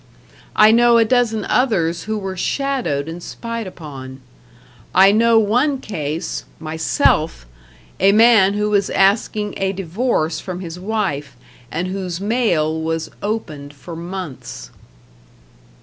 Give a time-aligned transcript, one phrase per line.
[0.55, 4.19] I know a dozen others who were shadowed and spied upon;
[4.95, 7.45] I know one case myself
[7.99, 11.35] a man who was asking a divorce from his wife,
[11.69, 14.71] and whose mail was opened for months.